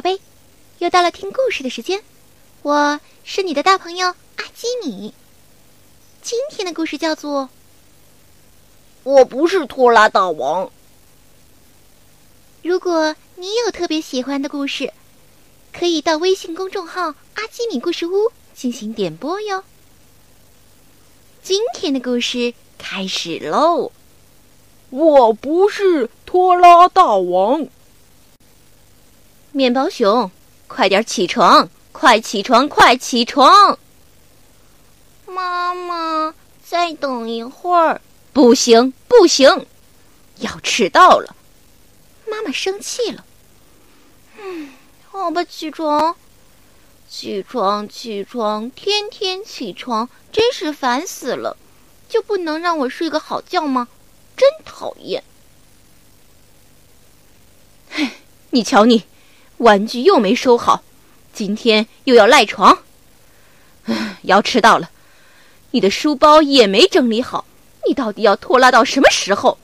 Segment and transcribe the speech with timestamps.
[0.00, 0.18] 宝贝，
[0.78, 2.02] 又到了听故事的时间，
[2.62, 5.12] 我是你的大朋友阿基米。
[6.22, 7.42] 今天的故事叫做
[9.02, 10.64] 《我不是拖拉大王》。
[12.62, 14.90] 如果你有特别喜欢的故事，
[15.70, 19.64] 可以到微信公众号“阿基米故事屋”进行点播哟。
[21.42, 23.92] 今天的故事开始喽！
[24.88, 27.68] 我不是拖拉大王。
[29.52, 30.30] 面包熊，
[30.68, 31.68] 快点起床！
[31.92, 32.68] 快起床！
[32.68, 33.78] 快起床！
[35.26, 36.34] 妈妈，
[36.64, 38.00] 再等一会儿。
[38.32, 39.66] 不行，不行，
[40.38, 41.34] 要迟到了。
[42.28, 43.24] 妈妈生气了。
[44.38, 44.70] 嗯，
[45.10, 46.14] 好吧，起床，
[47.08, 51.56] 起床，起床，天天起床，真是烦死了！
[52.08, 53.88] 就不能让我睡个好觉吗？
[54.36, 55.24] 真讨厌！
[57.90, 58.12] 唉，
[58.50, 59.04] 你瞧你。
[59.60, 60.82] 玩具又没收好，
[61.34, 62.78] 今天又要赖床，
[64.22, 64.90] 要迟到了。
[65.72, 67.44] 你的书包也没整理好，
[67.86, 69.58] 你到底要拖拉到什么时候？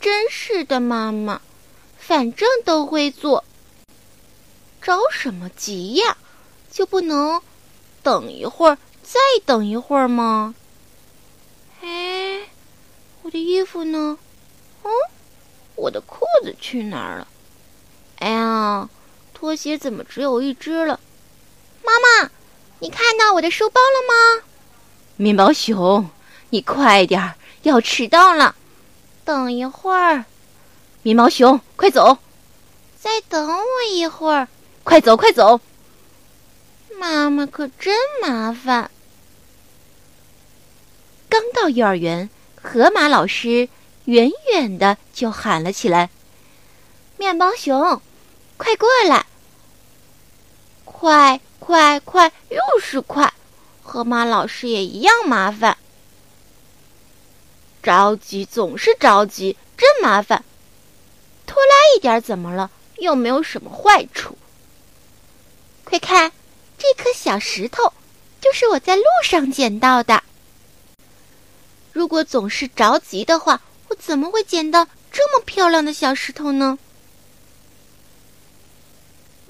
[0.00, 1.42] 真是的，妈妈，
[1.98, 3.44] 反正都会做，
[4.80, 6.16] 着什么急呀？
[6.70, 7.42] 就不能
[8.02, 10.54] 等一会儿，再等一会儿吗？
[11.82, 12.48] 哎，
[13.20, 14.16] 我的衣服呢？
[14.84, 14.90] 嗯。
[15.74, 16.00] 我的
[16.42, 17.28] 子去哪儿了？
[18.18, 18.88] 哎呀，
[19.32, 21.00] 拖鞋怎么只有一只了？
[21.84, 22.30] 妈妈，
[22.80, 24.44] 你看到我的书包了吗？
[25.16, 26.08] 面包熊，
[26.50, 28.54] 你快点儿，要迟到了。
[29.24, 30.24] 等一会儿，
[31.02, 32.18] 面包熊，快走！
[33.00, 34.48] 再等我一会儿，
[34.84, 35.60] 快走快走！
[36.98, 38.90] 妈妈可真麻烦。
[41.28, 42.28] 刚到幼儿园，
[42.60, 43.68] 河马老师。
[44.06, 46.10] 远远的就喊了起来
[47.22, 48.02] ：“面包熊，
[48.56, 49.24] 快过来！
[50.84, 53.32] 快快快，又是快！
[53.80, 55.78] 河马老师也一样麻烦，
[57.80, 60.44] 着急总是着急，真麻烦。
[61.46, 62.68] 拖拉一点怎么了？
[62.96, 64.36] 又没有什么坏处。
[65.84, 66.32] 快看，
[66.76, 67.92] 这颗小石头，
[68.40, 70.20] 就是我在路上捡到的。
[71.92, 76.78] 如果总是着急的话。”我怎么会捡到这么漂亮的小石头呢？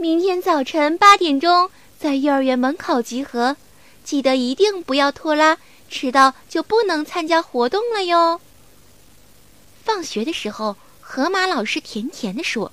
[0.02, 3.56] 明天早晨八点钟在幼儿园门口集合，
[4.02, 5.58] 记得一定不要拖拉，
[5.88, 8.40] 迟到就不能参加活动了哟。
[9.84, 12.72] 放学的时候，河马老师甜甜的说：“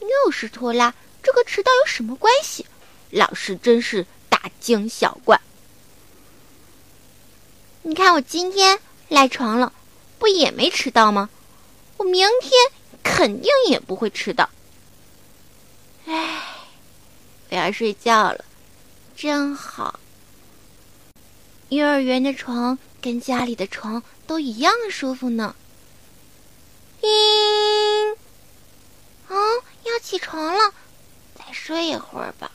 [0.00, 2.64] 又是拖拉，这和迟到有什么关系？
[3.10, 5.38] 老师真是大惊小怪。
[7.82, 8.78] 你看我今天
[9.10, 9.70] 赖床了。”
[10.18, 11.28] 不也没迟到吗？
[11.98, 12.52] 我明天
[13.02, 14.48] 肯定也不会迟到。
[16.06, 16.42] 唉，
[17.50, 18.44] 我要睡觉了，
[19.16, 20.00] 真好。
[21.68, 25.54] 幼儿园的床跟家里的床都一样舒服呢。
[27.00, 27.08] 叮，
[29.28, 29.34] 啊，
[29.84, 30.74] 要起床了，
[31.34, 32.50] 再睡一会儿吧。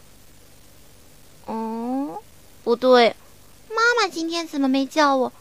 [1.45, 2.21] 哦，
[2.63, 3.15] 不对，
[3.69, 5.33] 妈妈今天怎么没叫我？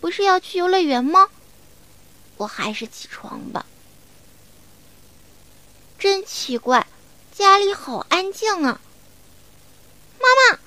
[0.00, 1.28] 不是要去游乐园吗？
[2.36, 3.64] 我还是起床吧。
[5.98, 6.86] 真奇怪，
[7.36, 8.80] 家里好安静啊。
[10.18, 10.58] 妈妈，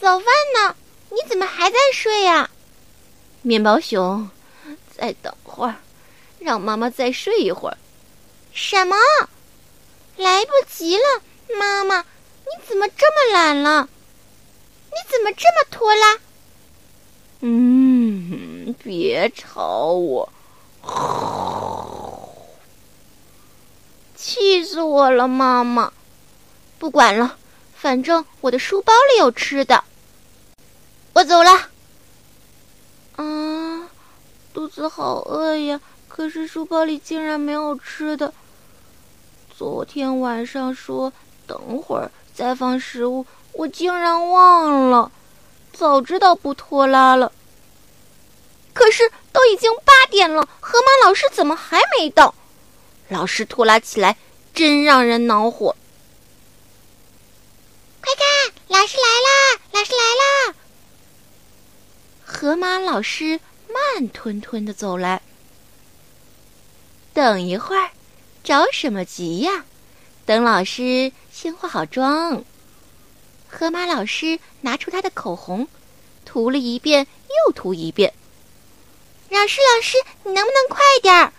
[0.00, 0.76] 早饭呢？
[1.10, 2.48] 你怎么还在睡呀？
[3.42, 4.30] 面包熊，
[4.96, 5.74] 再等会儿，
[6.38, 7.76] 让妈妈再睡一会儿。
[8.52, 8.96] 什么？
[10.16, 11.02] 来不及了，
[11.58, 13.88] 妈妈，你怎么这么懒了？
[14.90, 16.18] 你怎么这么拖拉？
[17.40, 20.32] 嗯，别吵我。
[24.34, 25.92] 气死我了，妈妈！
[26.76, 27.36] 不管了，
[27.76, 29.84] 反正我的书包里有吃的。
[31.12, 31.52] 我走了。
[33.14, 33.88] 啊，
[34.52, 35.80] 肚子好饿呀！
[36.08, 38.34] 可是书包里竟然没有吃的。
[39.56, 41.12] 昨天晚上说
[41.46, 45.12] 等会儿再放食物，我竟然忘了。
[45.72, 47.30] 早知道不拖拉了。
[48.72, 52.34] 可是都已经八点了，河马老师怎么还没到？
[53.08, 54.16] 老师拖拉起来
[54.54, 55.76] 真让人恼火。
[58.00, 59.60] 快看，老师来啦！
[59.72, 60.54] 老师来啦！
[62.24, 65.22] 河马老师慢吞吞的走来。
[67.12, 67.90] 等一会儿，
[68.42, 69.64] 着什么急呀？
[70.26, 72.44] 等老师先化好妆。
[73.48, 75.68] 河马老师拿出他的口红，
[76.24, 77.06] 涂了一遍
[77.46, 78.12] 又涂一遍。
[79.28, 81.32] 老师，老师，你能不能快点儿？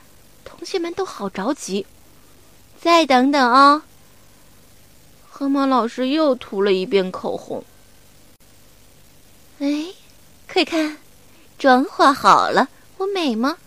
[0.65, 1.85] 同同学们都好着急。
[2.81, 3.83] 再等等哦。
[5.29, 7.63] 河马老师又涂了一遍口红。
[9.59, 9.93] 哎，
[10.51, 10.97] 快看，
[11.59, 12.67] 妆化好了，
[12.97, 13.59] 我美吗？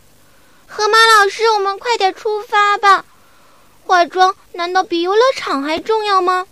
[0.66, 3.04] 河马老师，我们快点出发吧。
[3.86, 6.48] 化妆难道比游乐场还重要吗？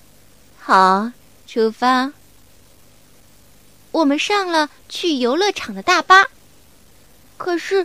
[0.60, 1.10] 好，
[1.48, 2.12] 出发。
[3.90, 6.25] 我们上了去游乐场的大巴。
[7.37, 7.84] 可是，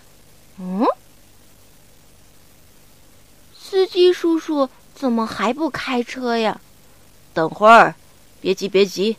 [0.59, 0.85] 嗯，
[3.71, 6.59] 司机叔叔怎么还不开车呀？
[7.33, 7.95] 等会儿，
[8.41, 9.15] 别急，别急，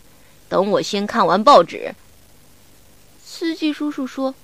[0.47, 1.95] 等我先看完报纸。
[3.25, 4.35] 司机叔叔说：“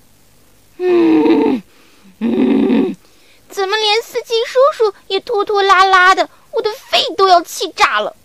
[0.78, 1.62] 嗯
[2.18, 2.96] 嗯，
[3.48, 6.28] 怎么连司机叔叔也拖拖拉拉的？
[6.50, 8.16] 我的肺都要气炸了。”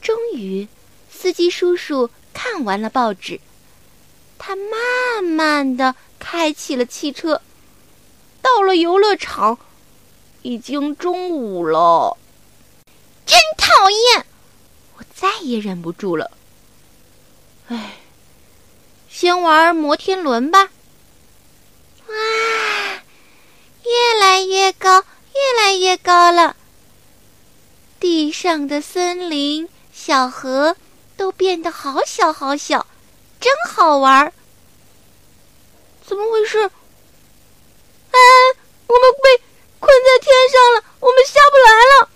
[0.00, 0.66] 终于，
[1.10, 3.38] 司机叔叔看完了报纸，
[4.38, 5.94] 他慢慢的。
[6.18, 7.42] 开起了汽车，
[8.40, 9.58] 到了游乐场，
[10.46, 12.16] 已经中午了。
[13.26, 14.24] 真讨厌！
[14.96, 16.30] 我再也忍不住了。
[17.66, 17.96] 哎，
[19.08, 20.70] 先玩摩天轮吧。
[22.06, 22.14] 哇，
[23.82, 26.54] 越来越高，越来越高了。
[27.98, 30.76] 地上的森林、小河
[31.16, 32.86] 都变得好小好小，
[33.40, 34.32] 真好玩。
[36.06, 36.60] 怎么回事？
[36.60, 38.18] 啊，
[38.86, 39.42] 我们被
[39.86, 42.08] 困在天上了，我们下不来了！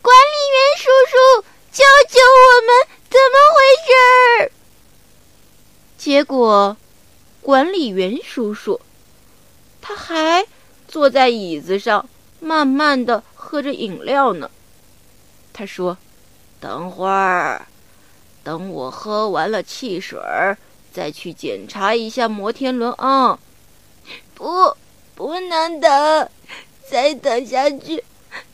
[0.00, 2.88] 管理员叔叔，救救我们！
[3.10, 4.52] 怎么回事？
[5.98, 6.76] 结果，
[7.42, 8.80] 管理员叔叔
[9.82, 10.46] 他还
[10.86, 12.08] 坐在椅子上，
[12.40, 14.50] 慢慢的喝着饮料呢。
[15.52, 15.98] 他说
[16.60, 17.66] ：“等会儿，
[18.42, 20.56] 等我喝完了汽水儿。”
[20.90, 23.38] 再去检查一下摩天轮啊！
[24.34, 24.74] 不，
[25.14, 26.30] 不能等，
[26.90, 28.02] 再等下去，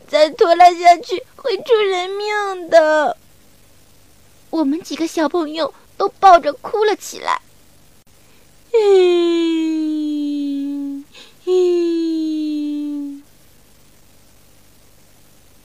[0.07, 3.15] 再拖拉下去会出人命的。
[4.49, 7.41] 我们几个小朋友都抱着哭了起来。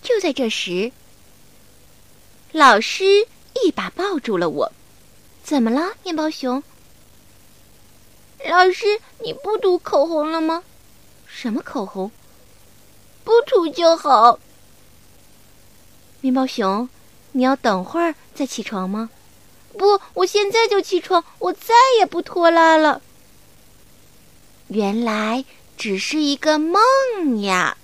[0.03, 0.93] 就在这时，
[2.53, 3.05] 老师
[3.63, 4.73] 一把抱住了我。
[5.43, 6.63] 怎么了，面包熊？
[8.49, 10.63] 老师，你不涂口红了吗？
[11.27, 12.11] 什么口红？
[13.25, 14.39] 不涂就好。
[16.21, 16.89] 面包熊，
[17.33, 19.11] 你要等会儿再起床吗？
[19.79, 23.01] 不，我现在就起床，我再也不拖拉了。
[24.69, 25.45] 原来
[25.77, 27.77] 只是一个梦呀。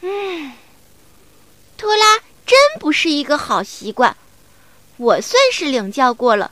[0.00, 0.52] 嗯，
[1.76, 4.16] 拖拉真不是一个好习惯。
[4.96, 6.50] 我算是领教过了，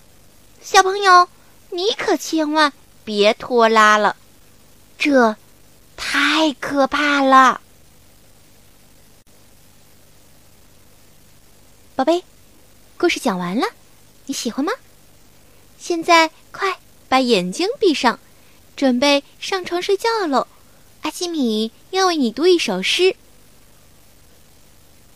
[0.63, 1.29] 小朋友，
[1.71, 2.73] 你可千万
[3.05, 4.17] 别拖拉了，
[4.97, 5.37] 这
[5.97, 7.61] 太可怕了。
[11.95, 12.23] 宝贝，
[12.99, 13.67] 故事讲完了，
[14.27, 14.73] 你喜欢吗？
[15.79, 16.79] 现在快
[17.09, 18.19] 把眼睛闭上，
[18.77, 20.47] 准备上床睡觉喽。
[21.03, 23.03] 阿基米要为你读一首诗，《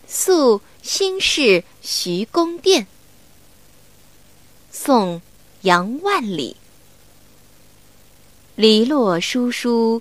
[0.06, 2.82] 宿新市徐公店》。
[4.70, 5.20] 宋
[5.62, 6.56] 杨万里。
[8.54, 10.00] 篱落疏疏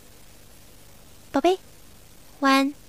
[1.31, 1.57] 宝贝，
[2.41, 2.80] 晚安。